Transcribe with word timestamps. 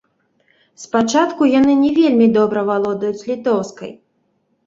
Спачатку 0.83 1.49
яны 1.59 1.75
не 1.83 1.91
вельмі 1.99 2.27
добра 2.37 2.59
валодаюць 2.69 3.25
літоўскай. 3.33 3.93